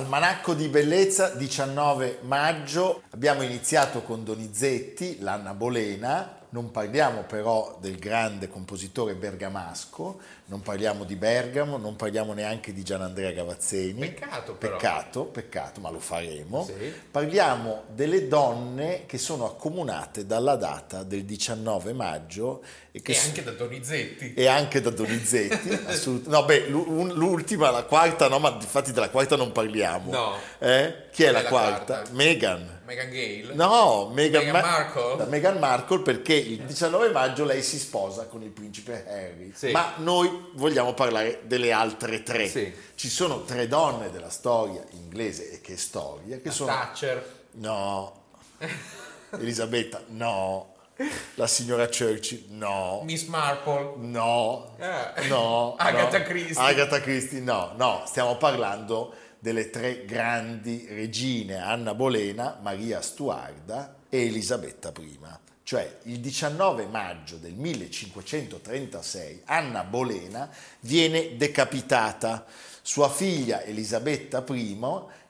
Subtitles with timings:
[0.00, 3.02] Almanacco di bellezza, 19 maggio.
[3.10, 11.04] Abbiamo iniziato con Donizetti, l'Anna Bolena, non parliamo però del grande compositore bergamasco, non parliamo
[11.04, 14.00] di Bergamo, non parliamo neanche di Gianandrea Gavazzeni.
[14.00, 14.76] Peccato però.
[14.76, 16.64] Peccato, peccato, ma lo faremo.
[16.64, 16.92] Sì.
[17.10, 22.64] Parliamo delle donne che sono accomunate dalla data del 19 maggio.
[22.92, 24.34] E, e anche da Donizetti.
[24.34, 29.36] E anche da Donizetti, assolut- No, beh, l'ultima, la quarta, no, ma infatti della quarta
[29.36, 30.10] non parliamo.
[30.10, 30.36] No.
[30.58, 31.08] Eh?
[31.12, 31.94] Chi è, è la, la quarta?
[31.94, 32.12] quarta?
[32.12, 32.78] Meghan.
[32.84, 33.54] Meghan Gale?
[33.54, 35.16] No, Meghan, Meghan Ma- Markle?
[35.18, 39.52] da Meghan Markle perché il 19 maggio lei si sposa con il principe Harry.
[39.54, 39.70] Sì.
[39.70, 42.48] Ma noi vogliamo parlare delle altre tre.
[42.48, 42.74] Sì.
[42.96, 47.38] Ci sono tre donne della storia inglese e che storia che La sono Thatcher.
[47.52, 48.22] No.
[49.38, 50.69] Elisabetta, no.
[51.34, 53.02] La signora Churchill, no.
[53.04, 53.94] Miss Marple.
[53.98, 55.28] No, Eh.
[55.28, 55.74] no.
[55.78, 56.24] Agatha no.
[56.24, 56.62] Christie.
[56.62, 58.02] Agatha Christie, no, no.
[58.06, 65.18] Stiamo parlando delle tre grandi regine, Anna Bolena, Maria Stuarda e Elisabetta I.
[65.62, 72.44] Cioè il 19 maggio del 1536 Anna Bolena viene decapitata.
[72.82, 74.74] Sua figlia Elisabetta I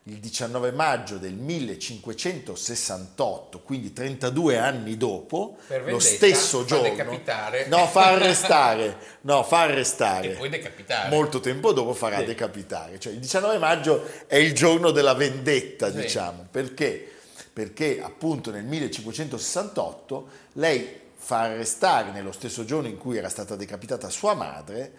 [0.04, 6.88] il 19 maggio del 1568, quindi 32 anni dopo, Per lo vendetta, stesso fa giorno,
[6.88, 7.66] decapitare.
[7.66, 10.32] no, fa arrestare, no, fa arrestare.
[10.32, 11.08] E poi decapitare.
[11.10, 12.24] Molto tempo dopo farà Sì.
[12.24, 12.98] decapitare.
[12.98, 15.98] Cioè, il 19 maggio è il giorno della vendetta, Sì.
[16.00, 16.46] diciamo.
[16.50, 17.12] Perché?
[17.52, 24.08] Perché appunto nel 1568 lei fa arrestare, nello stesso giorno in cui era stata decapitata
[24.08, 24.92] sua madre,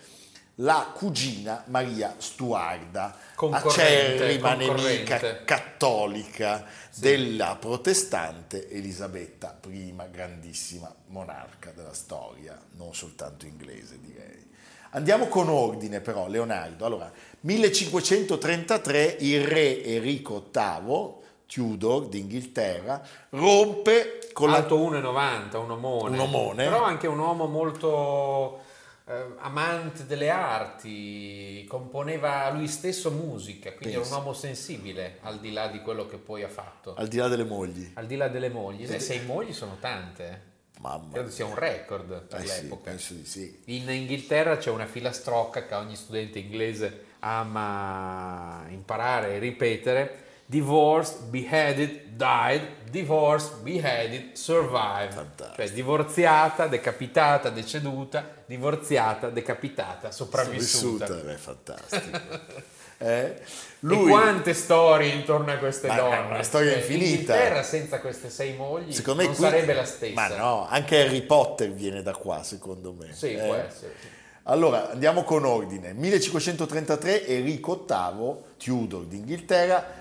[0.56, 4.84] la cugina Maria Stuarda, acerrima concorrente.
[4.84, 14.50] nemica cattolica della protestante Elisabetta I, grandissima monarca della storia, non soltanto inglese direi.
[14.92, 16.86] Andiamo con ordine però, Leonardo.
[16.86, 17.12] Allora,
[17.42, 24.58] 1533 il re Enrico VIII, Tudor d'Inghilterra, rompe con la...
[24.58, 26.16] Alto 1,90, un omone.
[26.16, 26.64] Un omone.
[26.66, 28.70] Però anche un uomo molto
[29.08, 35.52] eh, amante delle arti, componeva lui stesso musica, quindi era un uomo sensibile al di
[35.52, 36.94] là di quello che poi ha fatto.
[36.96, 37.92] Al di là delle mogli.
[37.96, 40.28] Al di là delle mogli, Eh, sei mogli sono tante.
[40.30, 40.50] eh.
[40.82, 42.90] Mamma Credo sia un record per Eh sì, l'epoca.
[42.90, 43.62] penso di sì.
[43.66, 50.24] In Inghilterra c'è una filastrocca che ogni studente inglese ama imparare e ripetere.
[50.52, 55.14] Divorced, beheaded, died, divorced, beheaded, survived.
[55.14, 55.56] Fantastico.
[55.56, 61.06] Cioè divorziata, decapitata, deceduta, divorziata, decapitata, sopravvissuta.
[61.06, 62.20] Vissuta, è fantastico.
[63.04, 63.42] Eh?
[63.80, 66.18] E quante storie intorno a queste Ma- donne?
[66.20, 67.06] una storia Cioè, infinita.
[67.34, 70.14] L'Inghilterra senza queste sei mogli Secondo me non qui- sarebbe la stessa.
[70.14, 73.12] Ma no, anche Harry Potter viene da qua, secondo me.
[73.12, 73.44] Sì, eh?
[73.44, 73.96] può essere.
[74.00, 74.08] sì.
[74.44, 75.94] Allora, andiamo con ordine.
[75.94, 80.01] 1533 Enrico VIII, Tudor d'Inghilterra,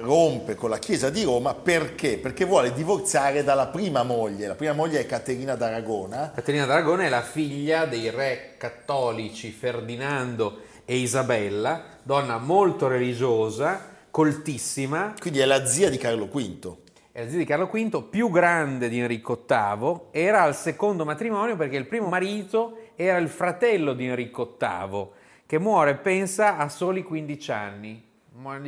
[0.00, 2.18] rompe con la Chiesa di Roma perché?
[2.18, 4.46] Perché vuole divorziare dalla prima moglie.
[4.46, 6.32] La prima moglie è Caterina d'Aragona.
[6.34, 15.14] Caterina d'Aragona è la figlia dei re cattolici Ferdinando e Isabella, donna molto religiosa, coltissima,
[15.18, 16.76] Quindi è la zia di Carlo V.
[17.12, 21.56] è la zia di Carlo V, più grande di Enrico VIII, era al secondo matrimonio
[21.56, 25.08] perché il primo marito era il fratello di Enrico VIII,
[25.46, 28.10] che muore, pensa, a soli 15 anni.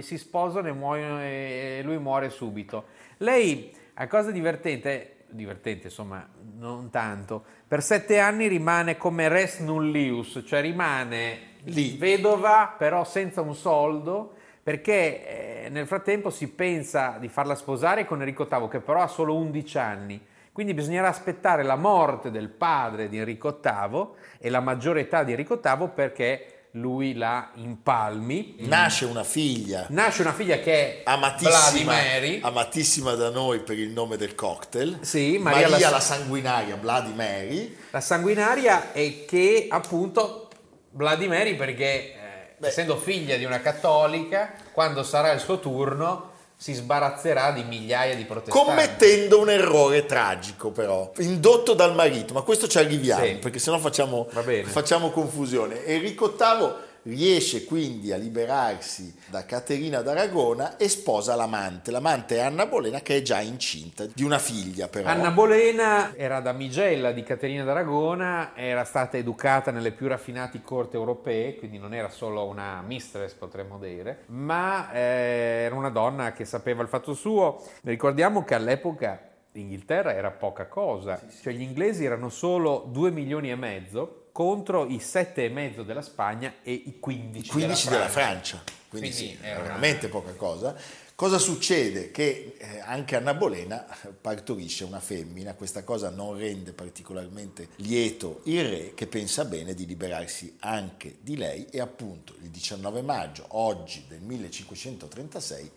[0.00, 2.84] Si sposano e muoiono e lui muore subito.
[3.18, 10.42] Lei, a cosa divertente, divertente insomma, non tanto, per sette anni rimane come res nullius,
[10.46, 11.96] cioè rimane Lì.
[11.96, 18.20] vedova però senza un soldo perché eh, nel frattempo si pensa di farla sposare con
[18.20, 20.26] Enrico VIII che però ha solo 11 anni.
[20.52, 24.08] Quindi bisognerà aspettare la morte del padre di Enrico VIII
[24.38, 28.56] e la maggiore età di Enrico VIII perché lui la impalmi.
[28.60, 29.86] Nasce una figlia.
[29.90, 34.98] Nasce una figlia che è amatissima, Bloody amatissima da noi per il nome del cocktail.
[35.02, 37.76] Sì, Maria, Maria la, la sanguinaria, Bloody Mary.
[37.90, 40.48] la sanguinaria e che appunto
[40.90, 46.72] Bloody Mary perché eh, essendo figlia di una cattolica, quando sarà il suo turno si
[46.72, 48.66] sbarazzerà di migliaia di protestanti.
[48.66, 53.34] Commettendo un errore tragico, però, indotto dal marito, ma questo ci arriviamo, Sì.
[53.34, 54.26] perché sennò facciamo,
[54.64, 55.84] facciamo confusione.
[55.84, 56.72] Enrico VIII
[57.04, 61.90] riesce quindi a liberarsi da Caterina d'Aragona e sposa l'amante.
[61.90, 65.08] L'amante è Anna Bolena, che è già incinta di una figlia, però.
[65.08, 71.56] Anna Bolena era damigella di Caterina d'Aragona, era stata educata nelle più raffinate corti europee,
[71.56, 76.82] quindi non era solo una mistress, potremmo dire, ma eh, era una donna che sapeva
[76.82, 77.62] il fatto suo.
[77.82, 79.20] Ricordiamo che all'epoca
[79.52, 84.98] l'Inghilterra era poca cosa, cioè gli inglesi erano solo 2 milioni e mezzo contro i
[84.98, 88.56] 7 e mezzo della Spagna e i 15, 15 della della Francia.
[88.56, 90.74] Francia, quindi, Quindi sì, è una- veramente poca cosa.
[91.14, 92.10] Cosa succede?
[92.10, 93.86] Che eh, anche Anna Bolena
[94.20, 99.86] partorisce una femmina, questa cosa non rende particolarmente lieto il re che pensa bene di
[99.86, 105.70] liberarsi anche di lei e appunto il 19 maggio, oggi del 1536,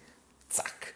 [0.48, 0.96] zac,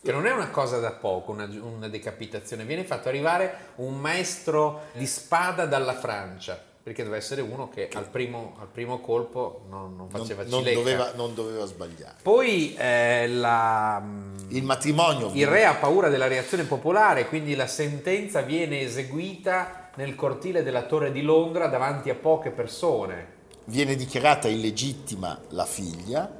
[0.00, 2.64] Che non è una cosa da poco, una, una decapitazione.
[2.64, 8.06] Viene fatto arrivare un maestro di spada dalla Francia, perché deve essere uno che al
[8.10, 10.78] primo, al primo colpo non, non non, faceva non cilecca.
[10.78, 12.16] doveva, non doveva sbagliare.
[12.20, 14.02] Poi eh, la-
[14.48, 20.14] Il matrimonio il re ha paura della reazione popolare, quindi la sentenza viene eseguita nel
[20.14, 23.32] cortile della Torre di Londra davanti a poche persone.
[23.64, 26.30] viene dichiarata illegittima la figlia,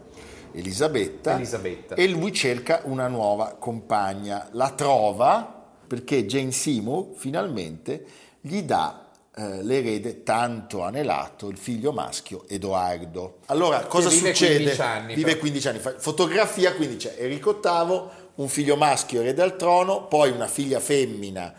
[0.52, 1.94] Elisabetta, Elisabetta.
[1.94, 4.46] e lui cerca una nuova compagna.
[4.52, 8.04] La trova perché Jane Seymour finalmente
[8.42, 9.03] gli dà
[9.36, 13.38] eh, l'erede tanto anelato, il figlio maschio Edoardo.
[13.46, 14.54] Allora, cosa vive succede?
[14.56, 15.40] 15 anni, vive però.
[15.40, 15.78] 15 anni.
[15.80, 18.02] fa- Fotografia, quindi c'è Enrico VIII,
[18.36, 21.52] un figlio maschio erede al trono, poi una figlia femmina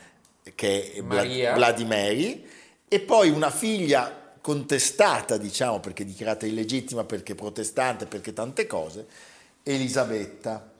[0.55, 1.53] che è Maria.
[1.55, 2.47] Vladimiri,
[2.87, 9.05] e poi una figlia contestata, diciamo, perché dichiarata illegittima, perché protestante, perché tante cose,
[9.63, 10.71] Elisabetta.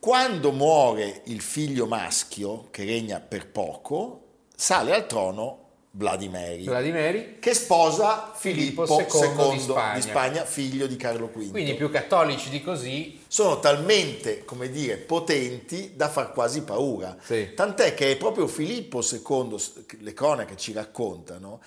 [0.00, 4.22] Quando muore il figlio maschio, che regna per poco,
[4.56, 5.63] sale al trono
[5.96, 9.94] Vladimiri, Vladimiri, che sposa Filippo, Filippo II II di Spagna.
[9.94, 11.50] di Spagna, figlio di Carlo V.
[11.50, 17.16] quindi più cattolici di così, Sono talmente, come dire, potenti da far quasi paura.
[17.22, 17.54] Sì.
[17.54, 19.56] Tant'è che è proprio Filippo II,
[20.00, 21.62] le cronache ci raccontano,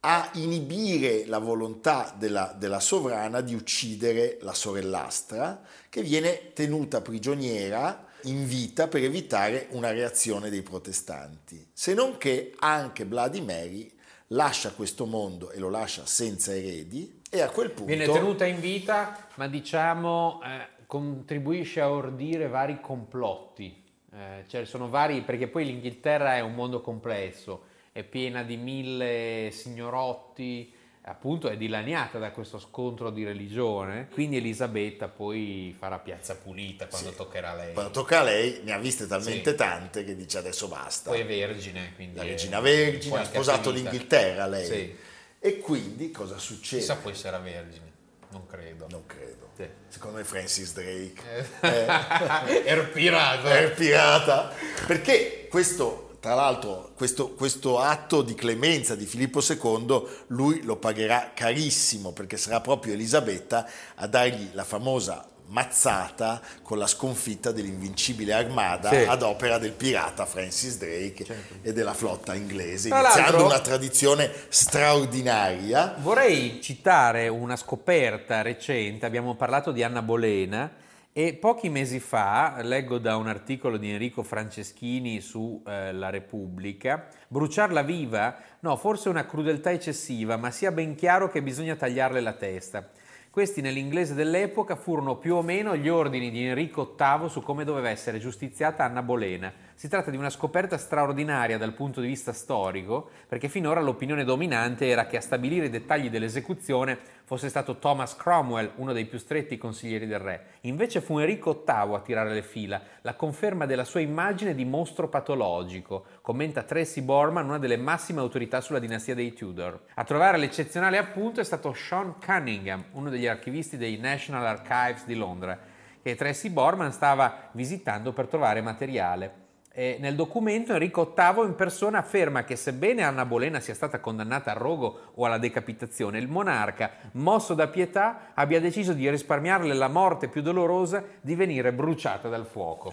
[0.00, 8.06] a inibire la volontà della, della sovrana di uccidere la sorellastra, che viene tenuta prigioniera
[8.24, 11.68] in vita per evitare una reazione dei protestanti.
[11.72, 13.92] Se non che anche Vladimiri
[14.28, 17.84] lascia questo mondo e lo lascia senza eredi e a quel punto...
[17.84, 23.82] viene tenuta in vita, ma diciamo eh, contribuisce a ordire vari complotti.
[24.12, 29.50] Eh, cioè sono vari, perché poi l'Inghilterra è un mondo complesso, è piena di mille
[29.50, 30.72] signorotti,
[31.06, 37.10] appunto è dilaniata da questo scontro di religione, quindi Elisabetta poi farà piazza pulita quando
[37.10, 37.16] Sì.
[37.16, 37.72] toccherà a lei.
[37.74, 39.56] Quando tocca a lei, ne ha viste talmente Sì.
[39.56, 41.10] tante che dice adesso basta.
[41.10, 44.66] Poi è vergine, quindi la è regina vergine, ha sposato l'Inghilterra lei.
[44.66, 44.96] Sì.
[45.38, 46.80] E quindi cosa succede?
[46.80, 47.92] Chissà poi se era vergine,
[48.30, 48.86] non credo.
[48.88, 49.50] Non credo.
[49.56, 49.68] Sì.
[49.88, 51.20] Secondo me Francis Drake
[51.60, 52.62] Eh.
[52.64, 53.58] Era pirata.
[53.58, 54.52] è pirata.
[54.86, 61.32] Perché questo, tra l'altro, questo, questo atto di clemenza di Filippo II, lui lo pagherà
[61.34, 68.88] carissimo perché sarà proprio Elisabetta a dargli la famosa mazzata con la sconfitta dell'invincibile armada
[68.88, 69.04] Sì.
[69.06, 71.54] ad opera del pirata Francis Drake Certo.
[71.60, 75.94] e della flotta inglese, Tra iniziando una tradizione straordinaria.
[75.98, 80.72] Vorrei citare una scoperta recente, abbiamo parlato di Anna Bolena
[81.16, 87.06] e pochi mesi fa, leggo da un articolo di Enrico Franceschini su eh, La Repubblica,
[87.28, 88.36] bruciarla viva?
[88.58, 92.90] No, forse una crudeltà eccessiva, ma sia ben chiaro che bisogna tagliarle la testa.
[93.30, 97.90] Questi nell'inglese dell'epoca furono più o meno gli ordini di Enrico VIII su come doveva
[97.90, 99.52] essere giustiziata Anna Bolena.
[99.76, 104.86] Si tratta di una scoperta straordinaria dal punto di vista storico, perché finora l'opinione dominante
[104.86, 109.58] era che a stabilire i dettagli dell'esecuzione fosse stato Thomas Cromwell, uno dei più stretti
[109.58, 110.46] consiglieri del re.
[110.62, 115.08] Invece fu Enrico VIII a tirare le fila, la conferma della sua immagine di mostro
[115.08, 119.86] patologico, commenta Tracy Borman, una delle massime autorità sulla dinastia dei Tudor.
[119.94, 125.16] A trovare l'eccezionale appunto è stato Sean Cunningham, uno degli archivisti dei National Archives di
[125.16, 125.58] Londra,
[126.00, 129.42] che Tracy Borman stava visitando per trovare materiale.
[129.76, 134.52] E nel documento Enrico VIII in persona afferma che sebbene Anna Bolena sia stata condannata
[134.52, 139.88] al rogo o alla decapitazione, il monarca, mosso da pietà, abbia deciso di risparmiarle la
[139.88, 142.92] morte più dolorosa di venire bruciata dal fuoco.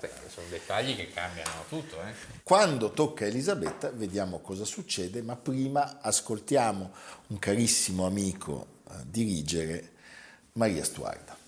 [0.00, 1.96] Sì, sono dettagli che cambiano tutto.
[2.00, 2.14] Eh?
[2.42, 6.90] Quando tocca Elisabetta vediamo cosa succede, ma prima ascoltiamo
[7.26, 9.90] un carissimo amico eh, dirigere
[10.54, 11.41] Maria Stuarda.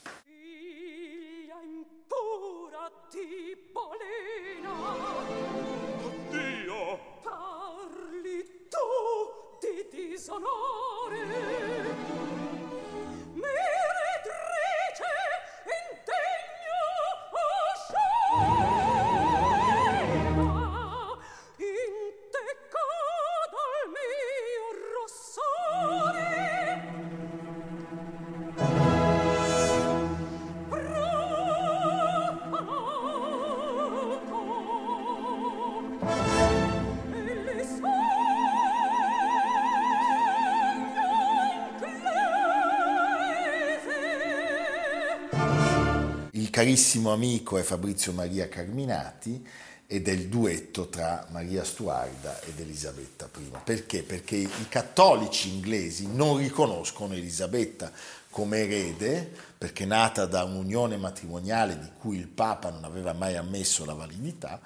[46.64, 49.46] Carissimo amico è Fabrizio Maria Carminati
[49.86, 53.50] ed è il duetto tra Maria Stuarda ed Elisabetta I.
[53.62, 54.02] Perché?
[54.02, 57.92] Perché i cattolici inglesi non riconoscono Elisabetta
[58.30, 63.84] come erede, perché nata da un'unione matrimoniale di cui il Papa non aveva mai ammesso
[63.84, 64.58] la validità,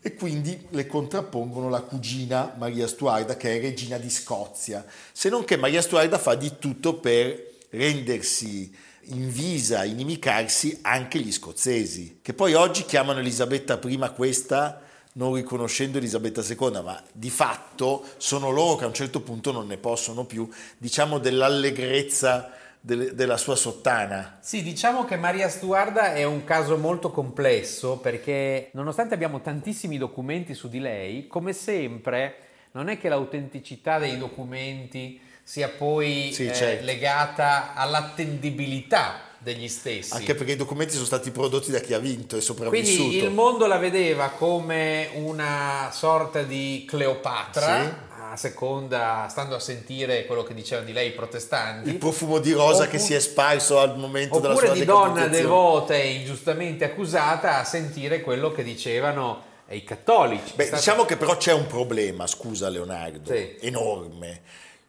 [0.00, 5.44] e quindi le contrappongono la cugina Maria Stuarda, che è regina di Scozia, se non
[5.44, 8.74] che Maria Stuarda fa di tutto per rendersi
[9.06, 14.80] invisa a inimicarsi anche gli scozzesi, che poi oggi chiamano Elisabetta I questa
[15.14, 19.66] non riconoscendo Elisabetta II, ma di fatto sono loro che a un certo punto non
[19.66, 24.38] ne possono più, diciamo, dell'allegrezza de- della sua sottana.
[24.40, 30.54] Sì, diciamo che Maria Stuarda è un caso molto complesso perché nonostante abbiamo tantissimi documenti
[30.54, 32.36] su di lei, come sempre
[32.72, 35.20] non è che l'autenticità dei documenti
[35.52, 36.86] sia poi sì, eh, certo.
[36.86, 40.14] legata all'attendibilità degli stessi.
[40.14, 43.08] Anche perché i documenti sono stati prodotti da chi ha vinto e sopravvissuto.
[43.08, 47.82] Quindi il mondo la vedeva come una sorta di Cleopatra.
[47.82, 48.10] Sì.
[48.30, 51.90] A seconda, stando a sentire quello che dicevano di lei i protestanti.
[51.90, 54.86] Il profumo di rosa oppure, che si è sparso al momento della sua Oppure di
[54.86, 60.54] donna devota e ingiustamente accusata a sentire quello che dicevano i cattolici.
[60.54, 60.78] Beh, stato...
[60.78, 63.56] diciamo che però c'è un problema, scusa Leonardo, sì.
[63.60, 64.40] enorme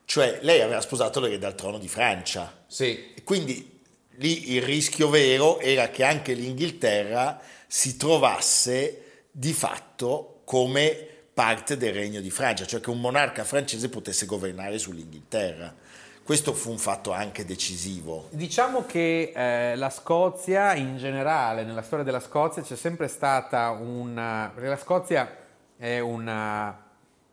[0.06, 2.64] cioè lei aveva sposato l'erede al trono di Francia.
[2.68, 3.14] Sì.
[3.24, 3.82] Quindi
[4.18, 11.94] lì il rischio vero era che anche l'Inghilterra si trovasse di fatto come parte del
[11.94, 15.74] regno di Francia, cioè che un monarca francese potesse governare sull'Inghilterra.
[16.24, 18.28] Questo fu un fatto anche decisivo.
[18.30, 24.50] Diciamo che eh, la Scozia in generale, nella storia della Scozia c'è sempre stata una...
[24.54, 25.36] perché la Scozia
[25.76, 26.82] è una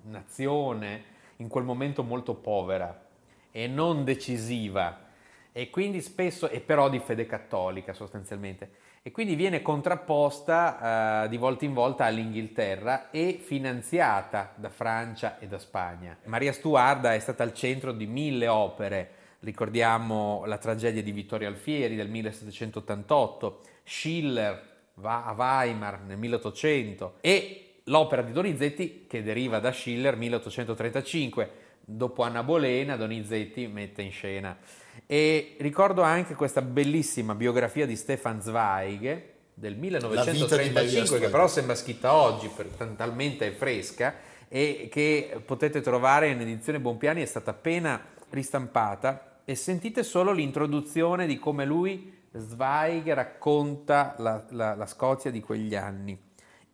[0.03, 1.05] nazione
[1.41, 3.09] in quel momento molto povera
[3.51, 5.09] e non decisiva
[5.53, 8.71] e quindi spesso, e però di fede cattolica sostanzialmente,
[9.03, 15.49] e quindi viene contrapposta eh, di volta in volta all'Inghilterra e finanziata da Francia e
[15.49, 16.17] da Spagna.
[16.25, 21.97] Maria Stuarda è stata al centro di mille opere, ricordiamo la tragedia di Vittorio Alfieri
[21.97, 29.73] del 1788, Schiller va a Weimar nel 1800 e l'opera di Donizetti che deriva da
[29.73, 31.51] Schiller 1835.
[31.85, 34.57] Dopo Anna Bolena, Donizetti mette in scena.
[35.07, 42.15] E ricordo anche questa bellissima biografia di Stefan Zweig del 1935, che però sembra scritta
[42.15, 42.67] oggi, per,
[42.97, 44.15] talmente è fresca,
[44.49, 49.43] e che potete trovare in edizione Bompiani, è stata appena ristampata.
[49.45, 55.75] E sentite solo l'introduzione di come lui, Zweig, racconta la, la, la Scozia di quegli
[55.75, 56.30] anni.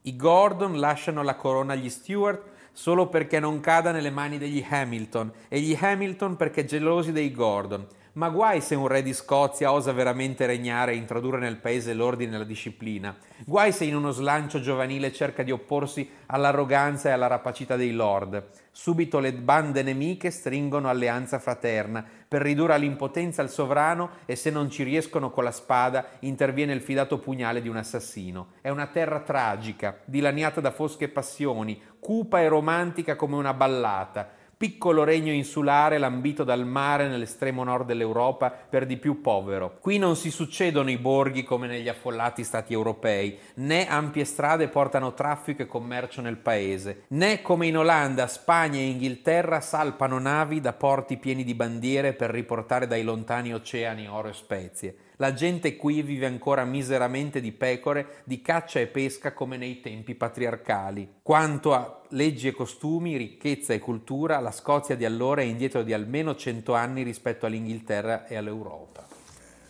[0.07, 5.33] I Gordon lasciano la corona agli Stewart solo perché non cada nelle mani degli Hamilton
[5.49, 7.85] e gli Hamilton perché gelosi dei Gordon.
[8.17, 12.37] Ma guai se un re di Scozia osa veramente regnare e introdurre nel paese l'ordine
[12.37, 13.15] e la disciplina.
[13.45, 18.43] Guai se in uno slancio giovanile cerca di opporsi all'arroganza e alla rapacità dei lord.
[18.71, 24.71] Subito le bande nemiche stringono alleanza fraterna per ridurre all'impotenza il sovrano e se non
[24.71, 28.53] ci riescono con la spada interviene il fidato pugnale di un assassino.
[28.63, 35.05] È una terra tragica, dilaniata da fosche passioni, cupa e romantica come una ballata piccolo
[35.05, 39.77] regno insulare lambito dal mare nell'estremo nord dell'Europa, per di più povero.
[39.81, 45.13] Qui non si succedono i borghi come negli affollati stati europei, né ampie strade portano
[45.13, 50.73] traffico e commercio nel paese, né come in Olanda, Spagna e Inghilterra salpano navi da
[50.73, 54.97] porti pieni di bandiere per riportare dai lontani oceani oro e spezie.
[55.17, 60.15] La gente qui vive ancora miseramente di pecore, di caccia e pesca come nei tempi
[60.15, 61.15] patriarcali.
[61.23, 65.95] Quanto a leggi e costumi, ricchezza e cultura, la Scozia di allora è indietro di
[65.95, 69.07] almeno cento anni rispetto all'Inghilterra e all'Europa.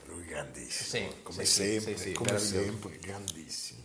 [0.06, 3.80] Lui grandissimo, Sì, come sì, sempre, sì, come sempre, grandissimo.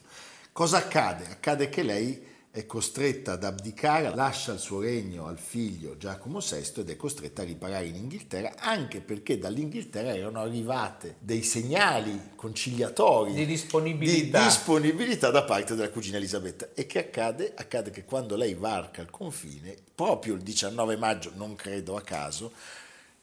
[0.52, 1.26] Cosa accade?
[1.30, 6.82] Accade che lei è costretta ad abdicare, lascia il suo regno al figlio Giacomo VI
[6.82, 13.34] ed è costretta a riparare in Inghilterra, anche perché dall'Inghilterra erano arrivate dei segnali conciliatori
[13.34, 14.40] Di disponibilità.
[14.40, 16.68] di disponibilità da parte della cugina Elisabetta.
[16.74, 17.54] E che accade?
[17.56, 22.52] Accade che quando lei varca il confine, proprio il 19 maggio, non credo a caso,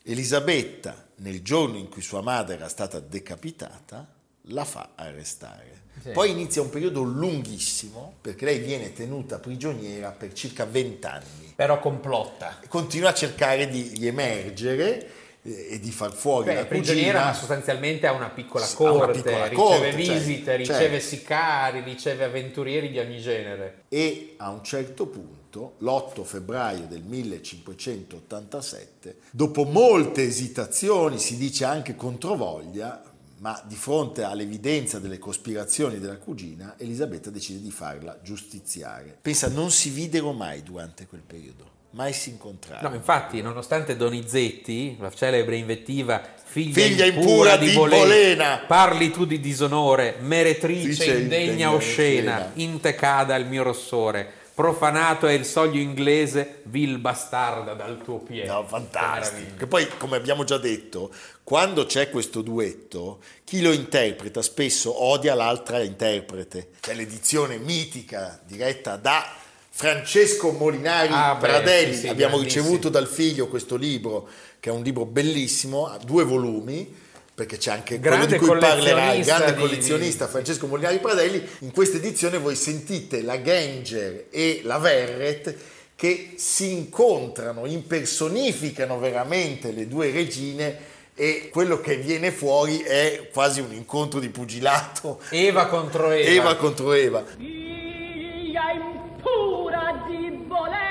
[0.05, 4.11] Elisabetta, nel giorno in cui sua madre era stata decapitata,
[4.43, 5.83] la fa arrestare.
[6.01, 6.11] Sì.
[6.11, 11.53] Poi inizia un periodo lunghissimo perché lei viene tenuta prigioniera per circa 20 anni.
[11.55, 12.59] Però complotta.
[12.69, 15.11] Continua a cercare di riemergere
[15.43, 18.91] eh, e di far fuori Beh, la prigioniera ma sostanzialmente ha una piccola ha una
[18.91, 21.07] corte, piccola riceve corte, visite, cioè, riceve certo.
[21.07, 23.85] sicari, riceve avventurieri di ogni genere.
[23.89, 31.95] e a un certo punto, l'8 febbraio del 1587, dopo molte esitazioni, si dice anche
[31.95, 33.03] controvoglia,
[33.39, 39.17] ma di fronte all'evidenza delle cospirazioni della cugina, Elisabetta decide di farla giustiziare.
[39.21, 42.89] Pensa, non si videro mai durante quel periodo, mai si incontrarono.
[42.89, 48.59] No, infatti, nonostante Donizetti, la celebre invettiva figlia, Figlia impura impura di di Bolena, Bolena.
[48.67, 52.51] parli tu di disonore, meretrice Dice indegna oscena.
[52.55, 58.19] in te cada il mio rossore, profanato è il soglio inglese, vil bastarda dal tuo
[58.19, 58.49] piede.
[58.49, 59.55] No, fantastico.
[59.57, 61.13] Che poi, come abbiamo già detto,
[61.45, 66.71] quando c'è questo duetto, chi lo interpreta spesso odia l'altra interprete.
[66.81, 69.25] C'è l'edizione mitica diretta da
[69.71, 71.95] Francesco Molinari Ah, beh, Pradelli.
[71.95, 76.25] sì, sì, abbiamo ricevuto dal figlio questo libro, che è un libro bellissimo, ha due
[76.25, 77.07] volumi.
[77.39, 81.49] Perché c'è anche quello Grande di cui parlerai, collezionista grande di- collezionista Francesco Molinari Pradelli.
[81.61, 85.55] In questa edizione voi sentite la Ganger e la Verret
[85.95, 90.77] che si incontrano, impersonificano veramente le due regine
[91.15, 95.21] e quello che viene fuori è quasi un incontro di pugilato.
[95.31, 96.29] Eva contro Eva.
[96.29, 97.23] Eva contro Eva.
[97.37, 100.88] Figlia impura di Bolena,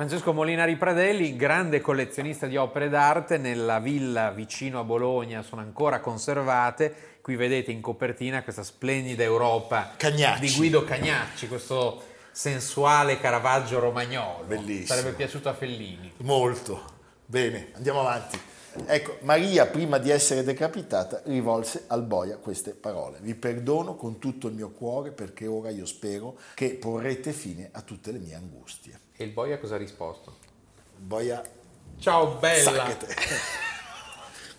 [0.00, 6.00] Francesco Molinari Pradelli, grande collezionista di opere d'arte, nella villa vicino a Bologna sono ancora
[6.00, 7.18] conservate.
[7.20, 10.40] Qui vedete in copertina questa splendida Europa Cagnacci.
[10.40, 14.44] di Guido Cagnacci, questo sensuale Caravaggio romagnolo.
[14.46, 14.86] Bellissimo.
[14.86, 16.10] Sarebbe piaciuto a Fellini.
[16.22, 16.82] Molto.
[17.26, 18.38] Bene, andiamo avanti.
[18.86, 23.18] Ecco, Maria, prima di essere decapitata, rivolse al boia queste parole.
[23.20, 27.82] Vi perdono con tutto il mio cuore perché ora io spero che porrete fine a
[27.82, 29.08] tutte le mie angustie.
[29.20, 30.34] E il boia cosa ha risposto?
[30.96, 31.42] Boia
[31.98, 32.96] Ciao bella!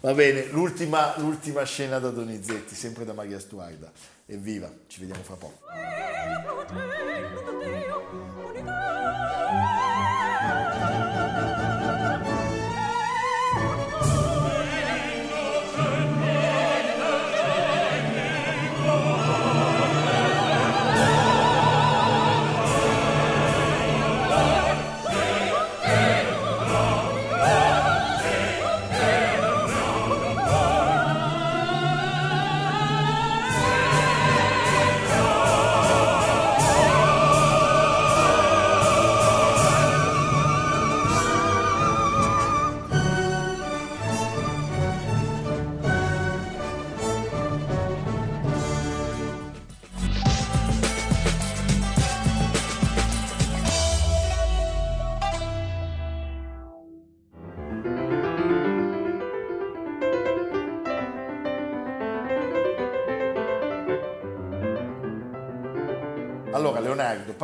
[0.02, 3.92] Va bene, l'ultima, l'ultima scena da Donizetti, sempre da Maria Stuarda.
[4.28, 5.62] Evviva, ci vediamo fra poco.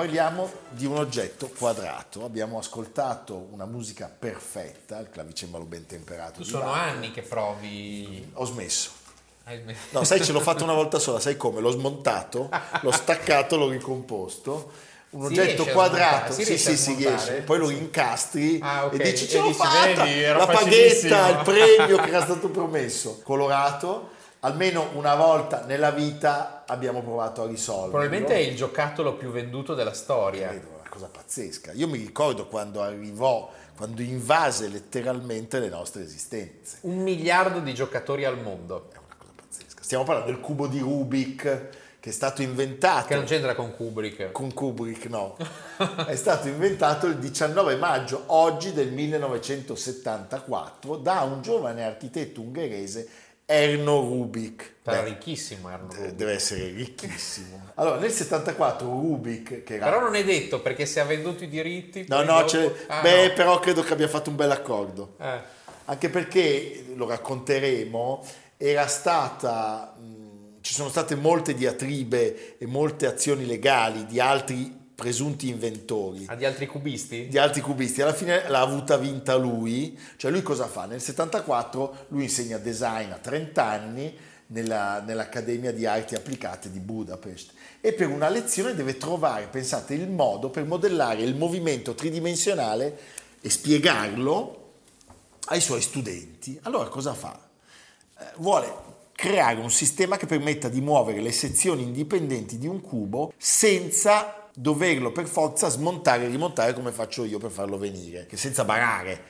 [0.02, 2.24] Parliamo di un oggetto quadrato.
[2.24, 6.42] Abbiamo ascoltato una musica perfetta, il clavicembalo ben temperato.
[6.42, 6.78] Tu sono Bach.
[6.78, 8.30] anni che provi...
[8.34, 8.92] Ho smesso.
[9.92, 11.62] No, sai, ce l'ho fatto una volta sola, sai come?
[11.62, 12.48] L'ho smontato,
[12.82, 14.70] l'ho staccato, l'ho ricomposto.
[15.10, 17.42] Un oggetto quadrato, si sì, sì, si riesce.
[17.42, 18.94] Poi lo incastri Ah, ok.
[18.94, 20.04] e dici: Ce l'ho fatta!
[20.06, 23.22] la facilissimo." paghetta, il premio che era stato promesso.
[23.24, 24.10] Colorato,
[24.42, 27.92] almeno una volta nella vita abbiamo provato a risolverlo.
[27.92, 30.50] Probabilmente è il giocattolo più venduto della storia.
[30.50, 31.72] Credo, cosa pazzesca.
[31.74, 36.78] Io mi ricordo quando arrivò, quando invase letteralmente le nostre esistenze.
[36.82, 38.90] Un miliardo di giocatori al mondo.
[38.92, 39.82] È una cosa pazzesca.
[39.82, 44.32] Stiamo parlando del cubo di Rubik che è stato inventato Che non c'entra con Kubrick.
[44.32, 45.36] con Kubrick, no.
[46.08, 53.10] è stato inventato il 19 maggio oggi del 1974 da un giovane architetto ungherese
[53.50, 54.76] Erno Rubik.
[54.84, 56.12] Era Beh, ricchissimo Erno Rubik.
[56.12, 57.70] deve essere ricchissimo.
[57.80, 61.48] Allora, nel 74 Rubik, che era Però non è detto perché se ha venduto i
[61.48, 62.06] diritti...
[62.10, 63.34] No, no, dopo- Ah, beh, no.
[63.36, 65.16] però credo che abbia fatto un bel accordo.
[65.22, 65.40] Eh.
[65.86, 68.26] Anche perché, lo racconteremo,
[68.58, 75.48] era stata, mh, ci sono state molte diatribe e molte azioni legali di altri presunti
[75.48, 77.28] inventori, Ha di altri cubisti?
[77.28, 78.02] di altri cubisti.
[78.02, 80.86] Alla fine l'ha avuta vinta lui, cioè lui cosa fa?
[80.86, 84.12] Nel 74 lui insegna design a 30 anni
[84.48, 90.10] nella- nell'Accademia di Arti Applicate di Budapest e per una lezione deve trovare, pensate, il
[90.10, 92.98] modo per modellare il movimento tridimensionale
[93.40, 94.72] e spiegarlo
[95.50, 96.58] ai suoi studenti.
[96.64, 97.40] Allora cosa fa?
[98.20, 98.74] Eh, vuole
[99.12, 105.12] creare un sistema che permetta di muovere le sezioni indipendenti di un cubo senza doverlo
[105.12, 109.26] per forza smontare e rimontare come faccio io per farlo venire, che senza barare.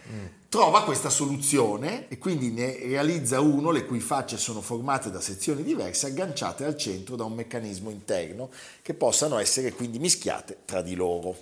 [0.47, 5.63] Trova questa soluzione e quindi ne realizza uno le cui facce sono formate da sezioni
[5.63, 8.49] diverse agganciate al centro da un meccanismo interno
[8.81, 11.35] che possano essere quindi mischiate tra di loro.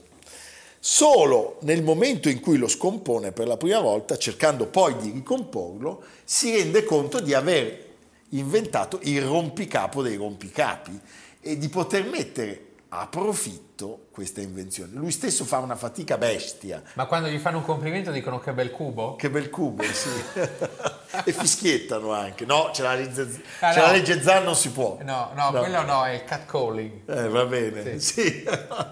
[0.80, 6.02] Solo nel momento in cui lo scompone per la prima volta, cercando poi di ricomporlo,
[6.24, 7.86] si rende conto di aver
[8.30, 11.00] inventato il rompicapo dei rompicapi
[11.40, 14.94] e di poter mettere a profitto questa invenzione.
[14.94, 16.82] Lui stesso fa una fatica bestia.
[16.94, 19.16] Ma quando gli fanno un complimento dicono che bel cubo?
[19.16, 20.10] Che bel cubo, sì.
[21.26, 22.46] e fischiettano anche.
[22.46, 23.86] No, c'è la legge, Ah, c'è no.
[23.88, 24.98] la legge Zan, non si può.
[25.04, 27.10] No, no, quello no, è il catcalling.
[27.10, 28.44] Eh, va bene, sì.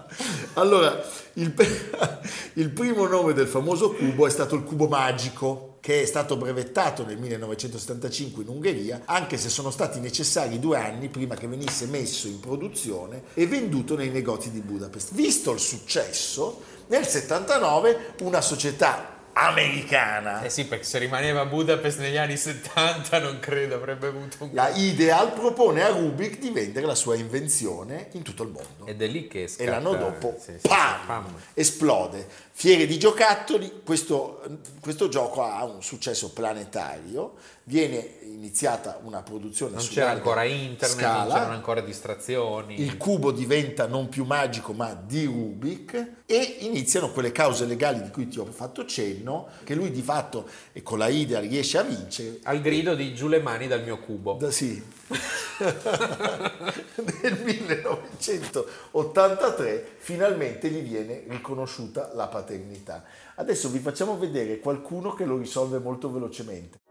[0.54, 1.02] allora,
[1.34, 1.54] il,
[2.54, 7.04] il primo nome del famoso cubo è stato il cubo magico, che è stato brevettato
[7.04, 12.26] nel 1975 in Ungheria, anche se sono stati necessari due anni prima che venisse messo
[12.26, 15.12] in produzione e venduto nei negozi di Budapest.
[15.12, 21.98] Visto il successo, nel 79 una società americana Eh sì, perché se rimaneva a Budapest
[21.98, 24.50] negli anni 70 non credo avrebbe avuto un...
[24.52, 28.86] la Ideal propone a Rubik di vendere la sua invenzione in tutto il mondo.
[28.86, 29.62] Ed è lì che scatta...
[29.62, 31.34] e l'anno dopo, sì, sì, pam, pam.
[31.54, 32.26] esplode.
[32.52, 34.40] Fiere di giocattoli, questo,
[34.80, 37.34] questo gioco ha un successo planetario,
[37.64, 41.24] viene iniziata una produzione Non c'era ancora internet, scala.
[41.24, 42.80] non c'erano ancora distrazioni.
[42.80, 48.10] Il cubo diventa non più magico ma di Rubik e iniziano quelle cause legali di
[48.10, 51.82] cui ti ho fatto cenno, che lui di fatto e con la idea riesce a
[51.82, 52.40] vincere.
[52.44, 54.34] Al grido di giù le mani dal mio cubo.
[54.34, 54.82] Da, sì.
[57.22, 63.04] Nel 1983 finalmente gli viene riconosciuta la paternità.
[63.36, 66.82] Adesso vi facciamo vedere qualcuno che lo risolve molto velocemente.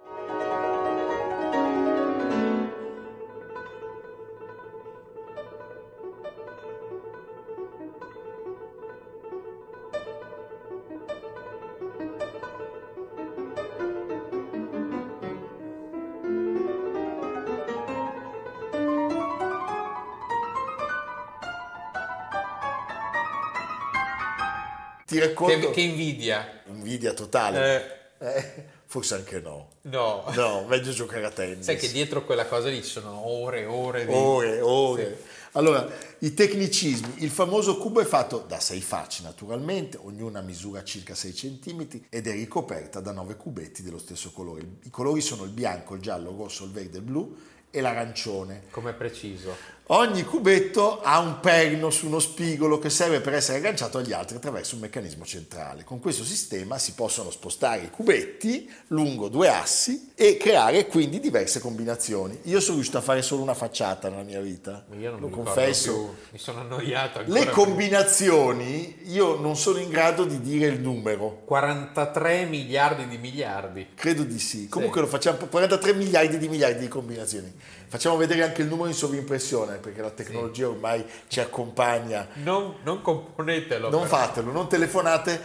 [25.13, 26.62] Ti racconto Che, che invidia.
[26.67, 28.12] invidia totale.
[28.19, 29.69] Eh, forse anche no.
[29.84, 30.23] No.
[30.34, 31.65] No, meglio giocare a tennis.
[31.65, 34.13] Sai che dietro quella cosa lì ci sono ore e ore di...
[34.13, 35.21] Ore, ore.
[35.54, 35.88] Allora,
[36.19, 37.15] i tecnicismi.
[37.17, 42.28] Il famoso cubo è fatto da sei facce, naturalmente, ognuna misura circa 6 cm ed
[42.28, 44.65] è ricoperta da nove cubetti dello stesso colore.
[44.84, 47.38] I colori sono il bianco, il giallo, il rosso, il verde, il blu
[47.69, 48.63] e l'arancione.
[48.71, 49.56] Come preciso.
[49.88, 54.38] Ogni cubetto ha un perno su uno spigolo che serve per essere agganciato agli altri
[54.38, 55.84] attraverso un meccanismo centrale.
[55.84, 61.60] Con questo sistema si possono spostare i cubetti lungo due assi e creare quindi diverse
[61.60, 62.39] combinazioni.
[62.43, 65.34] Io sono riuscito a fare solo una facciata nella mia vita, Io non lo mi
[65.34, 65.91] confesso.
[65.91, 67.22] più, mi sono annoiato.
[67.26, 71.41] Le combinazioni io non sono in grado di dire il numero.
[71.43, 73.88] 43 miliardi di miliardi.
[73.96, 74.69] Credo di sì.
[74.69, 77.54] Comunque lo facciamo 43 miliardi di miliardi di combinazioni.
[77.93, 82.27] Facciamo vedere anche il numero in sovrimpressione perché la tecnologia ormai ci accompagna.
[82.41, 83.91] Non, non componetelo.
[83.91, 84.17] Non però.
[84.17, 85.39] fatelo, non telefonate,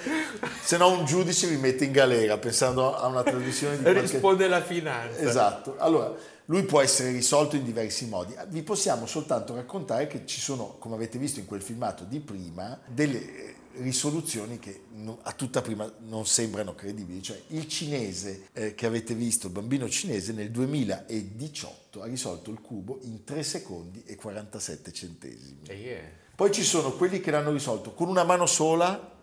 [0.62, 4.00] se no un giudice vi mette in galera pensando a una trasmissione di qualche...
[4.00, 5.20] Risponde la finanza.
[5.20, 5.74] Esatto.
[5.76, 6.10] Allora,
[6.46, 8.34] lui può essere risolto in diversi modi.
[8.46, 12.78] Vi possiamo soltanto raccontare che ci sono, come avete visto in quel filmato di prima,
[12.86, 14.82] delle risoluzioni che
[15.22, 17.22] a tutta prima non sembrano credibili.
[17.22, 22.60] Cioè, il cinese eh, che avete visto, il bambino cinese, nel 2018 ha risolto il
[22.60, 25.58] cubo in 3 secondi e 47 centesimi.
[25.68, 26.00] Yeah.
[26.34, 29.16] Poi ci sono quelli che l'hanno risolto con una mano sola,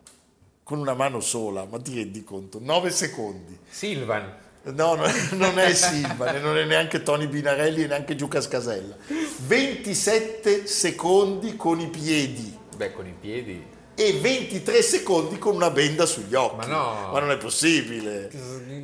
[0.64, 2.60] con una mano sola, ma ti rendi conto?
[2.62, 3.58] 9 secondi.
[3.70, 4.44] Silvan.
[4.64, 5.06] No, no,
[5.38, 8.98] non è Silva, e non è neanche Tony Binarelli e neanche Giuca Scasella.
[9.46, 13.64] 27 secondi con i piedi Beh, con i piedi.
[13.96, 16.56] E 23 secondi con una benda sugli occhi.
[16.58, 17.10] Ma no.
[17.12, 18.30] Ma non è possibile.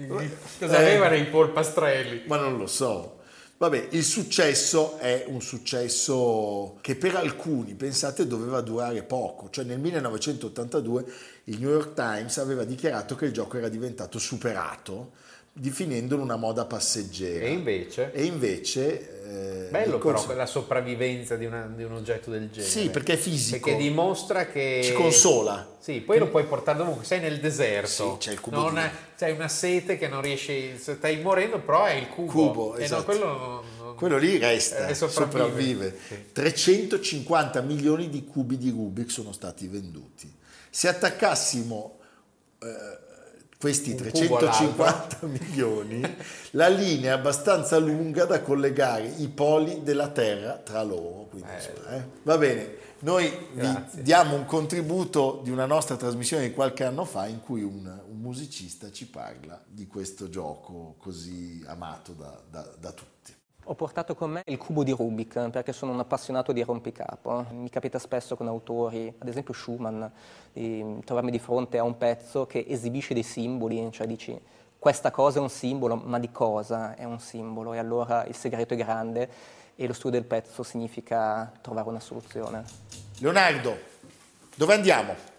[0.08, 0.82] Cosa Eh.
[0.82, 2.24] avevano i polpastrelli?
[2.28, 3.18] Ma non lo so.
[3.58, 9.50] Vabbè, il successo è un successo che per alcuni, pensate, doveva durare poco.
[9.52, 11.06] Cioè nel 1982
[11.46, 15.12] il New York Times aveva dichiarato che il gioco era diventato superato,
[15.54, 17.46] definendolo una moda passeggera.
[17.46, 18.12] E invece?
[18.14, 19.66] E invece...
[19.66, 22.70] eh, Bello corso- però la sopravvivenza di, una- di un oggetto del genere.
[22.70, 23.66] Sì, perché è fisico.
[23.70, 24.82] Perché dimostra che...
[24.84, 25.76] Ci consola.
[25.80, 28.14] Sì, poi lo puoi portare dovunque, sei nel deserto.
[28.14, 31.60] Sì, c'è il cubo Non di- è- c'hai una sete che non riesci, stai morendo,
[31.60, 32.32] però è il cubo.
[32.32, 33.04] Cubo, E no, esatto.
[33.04, 35.32] quello non- non- Quello lì resta, Eh, sopravvive.
[35.40, 35.98] sopravvive.
[36.08, 36.16] Sì.
[36.34, 40.34] 350 milioni di cubi di Rubik sono stati venduti.
[40.70, 41.98] Se attaccassimo
[42.64, 42.68] eh,
[43.62, 46.02] questi Un cubo 350 milioni,
[46.52, 51.28] la linea è abbastanza lunga da collegare i poli della Terra tra loro.
[51.30, 52.04] Quindi, insomma, eh.
[52.24, 54.02] Va bene, noi vi Grazie.
[54.02, 58.18] diamo un contributo di una nostra trasmissione di qualche anno fa in cui un, un
[58.18, 63.36] musicista ci parla di questo gioco così amato da- da- da tutti.
[63.66, 67.46] Ho portato con me il cubo di Rubik perché sono un appassionato di rompicapo.
[67.52, 70.04] Mi capita spesso con autori, ad esempio Schumann,
[70.52, 74.38] di trovarmi di fronte a un pezzo che esibisce dei simboli, cioè dici
[74.80, 77.74] questa cosa è un simbolo, ma di cosa è un simbolo?
[77.74, 79.30] E allora il segreto è grande
[79.76, 82.64] e lo studio del pezzo significa trovare una soluzione.
[83.20, 83.78] Leonardo,
[84.56, 85.31] dove andiamo?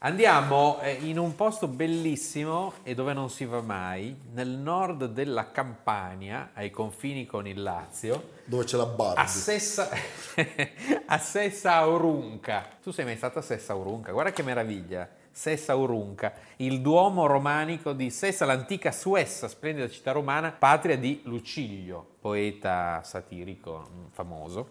[0.00, 5.50] Andiamo eh, in un posto bellissimo e dove non si va mai, nel nord della
[5.50, 9.20] Campania, ai confini con il Lazio, Dove c'è la Barbie?
[9.20, 9.90] a Sessa,
[11.04, 12.64] a Sessa Aurunca.
[12.80, 14.12] Tu sei mai stato a Sessa Aurunca?
[14.12, 15.08] Guarda che meraviglia.
[15.32, 22.06] Sessa Aurunca, il duomo romanico di Sessa, l'antica Suessa, splendida città romana, patria di Lucilio,
[22.20, 24.68] poeta satirico mm, famoso.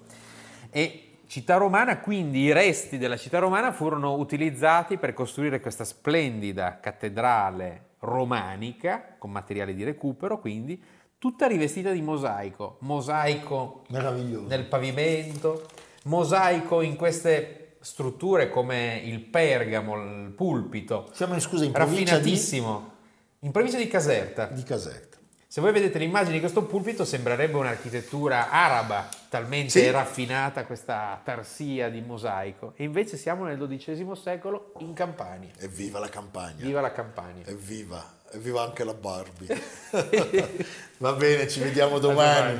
[0.70, 6.80] E città romana, quindi i resti della città romana furono utilizzati per costruire questa splendida
[6.80, 10.82] cattedrale romanica con materiali di recupero, quindi
[11.18, 13.84] tutta rivestita di mosaico, mosaico
[14.48, 15.66] nel pavimento,
[16.04, 22.10] mosaico in queste strutture come il pergamo, il pulpito, Siamo in, scusa, in provincia di,
[22.10, 22.92] raffinatissimo,
[23.40, 24.46] in provincia di Caserta.
[24.48, 25.17] di Caserta.
[25.58, 29.90] Se voi vedete l'immagine di questo pulpito sembrerebbe un'architettura araba, talmente Sì.
[29.90, 32.74] raffinata questa tarsia di mosaico.
[32.76, 35.50] E invece siamo nel XII secolo in Campania.
[35.58, 36.64] Evviva la campagna.
[36.64, 37.44] Viva la Campania.
[37.48, 38.06] Evviva.
[38.34, 39.48] Evviva anche la Barbie.
[41.00, 42.60] Va bene, ci vediamo domani.